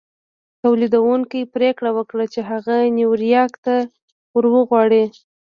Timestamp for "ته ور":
3.65-4.45